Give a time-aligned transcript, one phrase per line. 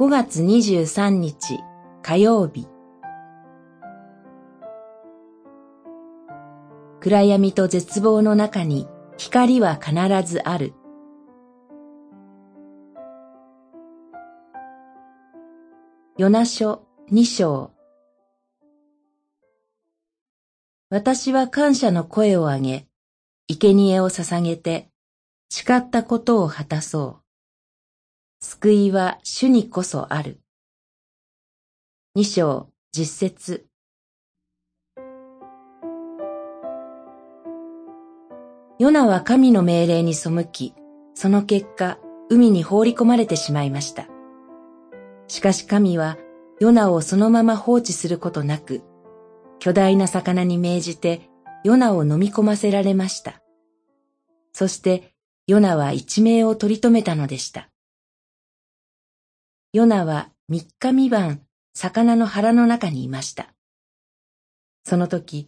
[0.00, 1.60] 5月23日
[2.00, 2.66] 火曜日
[7.02, 9.92] 暗闇と絶望の中に光は必
[10.26, 10.72] ずある。
[16.16, 17.70] ヨナ書二章
[20.88, 22.86] 私は感謝の声を上げ、
[23.48, 24.88] 生贄を捧げて、
[25.50, 27.19] 誓ったことを果たそう。
[28.42, 30.40] 救いは主にこそある。
[32.14, 33.66] 二章実節
[38.78, 40.72] ヨナは神の命令に背き、
[41.12, 41.98] その結果、
[42.30, 44.08] 海に放り込まれてしまいました。
[45.28, 46.16] しかし神は、
[46.60, 48.80] ヨナをそのまま放置することなく、
[49.58, 51.28] 巨大な魚に命じて、
[51.62, 53.42] ヨナを飲み込ませられました。
[54.54, 55.12] そして、
[55.46, 57.68] ヨナは一命を取り留めたのでした。
[59.72, 61.42] ヨナは三日三晩、
[61.74, 63.54] 魚の腹の中にいました。
[64.82, 65.46] その時、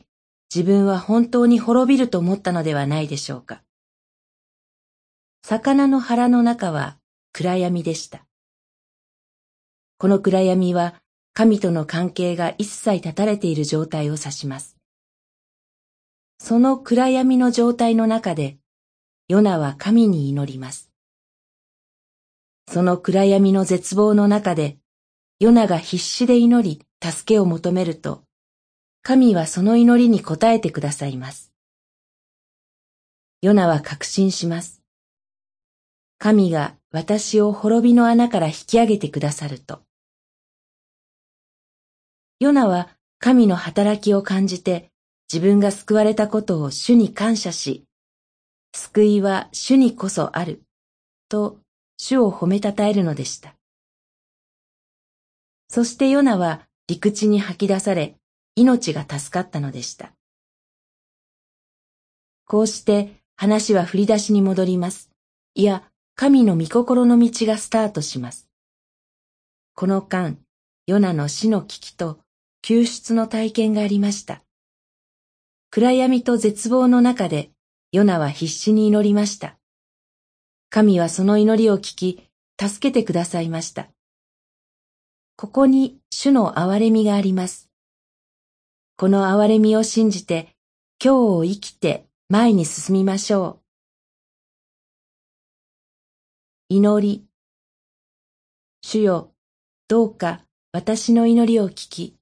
[0.54, 3.64] 自分は本当に滅びると思ったのではないでしょうか。
[5.42, 6.98] 魚の腹の中は
[7.32, 8.24] 暗闇でした。
[9.98, 14.76] この暗闇は神との関係が一切断たれている状態を指します。
[16.38, 18.58] その暗闇の状態の中で、
[19.26, 20.91] ヨナは神に祈ります。
[22.68, 24.78] その暗闇の絶望の中で、
[25.40, 28.24] ヨナが必死で祈り、助けを求めると、
[29.02, 31.52] 神はその祈りに応えてくださいます。
[33.40, 34.80] ヨナは確信します。
[36.18, 39.82] 神が私を滅びの穴から引き上げてくださると。
[42.38, 44.92] ヨナは神の働きを感じて
[45.32, 47.84] 自分が救われたことを主に感謝し、
[48.74, 50.62] 救いは主にこそある、
[51.28, 51.58] と
[52.04, 53.54] 主を褒めたたえるのでした。
[55.68, 58.16] そしてヨナは陸地に吐き出され、
[58.56, 60.12] 命が助かったのでした。
[62.44, 65.12] こうして話は振り出しに戻ります。
[65.54, 65.84] いや、
[66.16, 68.48] 神の御心の道がスタートします。
[69.76, 70.38] この間、
[70.88, 72.18] ヨナの死の危機と
[72.62, 74.42] 救出の体験がありました。
[75.70, 77.52] 暗闇と絶望の中で、
[77.92, 79.56] ヨナは必死に祈りました。
[80.74, 83.90] 神はその祈りを聞き、助けてくださいました。
[85.36, 87.68] ここに主の憐れみがあります。
[88.96, 90.56] この憐れみを信じて、
[90.98, 93.60] 今日を生きて前に進みましょ
[96.70, 96.74] う。
[96.76, 97.26] 祈り。
[98.80, 99.34] 主よ、
[99.88, 100.40] どうか
[100.72, 102.16] 私の祈りを聞き、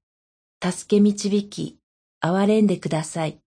[0.61, 1.79] 助け導き、
[2.21, 3.40] 憐れんでください。